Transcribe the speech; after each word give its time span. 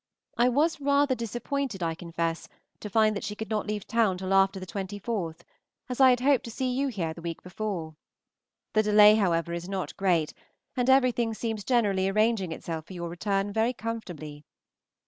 I 0.35 0.49
was 0.49 0.81
rather 0.81 1.13
disappointed, 1.13 1.83
I 1.83 1.93
confess, 1.93 2.49
to 2.79 2.89
find 2.89 3.15
that 3.15 3.23
she 3.23 3.35
could 3.35 3.51
not 3.51 3.67
leave 3.67 3.85
town 3.85 4.17
till 4.17 4.33
after 4.33 4.59
ye 4.59 4.65
24th, 4.65 5.41
as 5.89 6.01
I 6.01 6.09
had 6.09 6.21
hoped 6.21 6.43
to 6.45 6.49
see 6.49 6.71
you 6.71 6.87
here 6.87 7.13
the 7.13 7.21
week 7.21 7.43
before. 7.43 7.95
The 8.73 8.81
delay, 8.81 9.13
however, 9.13 9.53
is 9.53 9.69
not 9.69 9.95
great, 9.97 10.33
and 10.75 10.89
everything 10.89 11.35
seems 11.35 11.63
generally 11.63 12.09
arranging 12.09 12.51
itself 12.51 12.87
for 12.87 12.93
your 12.93 13.09
return 13.09 13.53
very 13.53 13.73
comfortably. 13.73 14.43